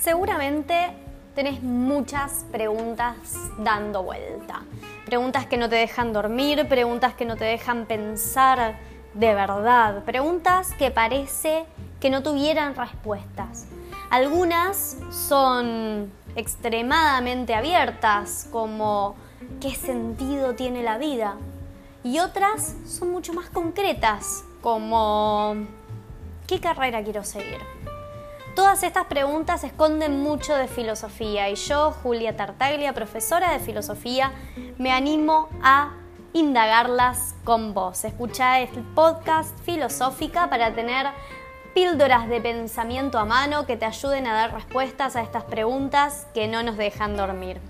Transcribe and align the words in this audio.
Seguramente 0.00 0.92
tenés 1.34 1.62
muchas 1.62 2.44
preguntas 2.52 3.16
dando 3.58 4.04
vuelta. 4.04 4.62
Preguntas 5.04 5.46
que 5.46 5.56
no 5.56 5.68
te 5.68 5.76
dejan 5.76 6.12
dormir, 6.12 6.68
preguntas 6.68 7.14
que 7.14 7.24
no 7.24 7.36
te 7.36 7.44
dejan 7.44 7.86
pensar 7.86 8.76
de 9.14 9.34
verdad, 9.34 10.04
preguntas 10.04 10.72
que 10.74 10.90
parece 10.92 11.64
que 11.98 12.10
no 12.10 12.22
tuvieran 12.22 12.76
respuestas. 12.76 13.66
Algunas 14.10 14.98
son 15.10 16.12
extremadamente 16.36 17.54
abiertas, 17.54 18.48
como 18.52 19.16
¿qué 19.60 19.74
sentido 19.74 20.54
tiene 20.54 20.82
la 20.82 20.98
vida? 20.98 21.36
Y 22.04 22.20
otras 22.20 22.76
son 22.86 23.10
mucho 23.10 23.32
más 23.32 23.50
concretas, 23.50 24.44
como 24.60 25.56
¿qué 26.46 26.60
carrera 26.60 27.02
quiero 27.02 27.24
seguir? 27.24 27.58
Todas 28.58 28.82
estas 28.82 29.04
preguntas 29.04 29.62
esconden 29.62 30.20
mucho 30.20 30.52
de 30.56 30.66
filosofía 30.66 31.48
y 31.48 31.54
yo, 31.54 31.92
Julia 32.02 32.36
Tartaglia, 32.36 32.92
profesora 32.92 33.52
de 33.52 33.60
filosofía, 33.60 34.32
me 34.78 34.90
animo 34.90 35.48
a 35.62 35.92
indagarlas 36.32 37.36
con 37.44 37.72
vos. 37.72 38.04
Escucha 38.04 38.58
el 38.58 38.68
podcast 38.96 39.56
Filosófica 39.60 40.50
para 40.50 40.74
tener 40.74 41.06
píldoras 41.72 42.28
de 42.28 42.40
pensamiento 42.40 43.20
a 43.20 43.24
mano 43.24 43.64
que 43.64 43.76
te 43.76 43.84
ayuden 43.84 44.26
a 44.26 44.34
dar 44.34 44.52
respuestas 44.52 45.14
a 45.14 45.22
estas 45.22 45.44
preguntas 45.44 46.26
que 46.34 46.48
no 46.48 46.64
nos 46.64 46.76
dejan 46.76 47.16
dormir. 47.16 47.60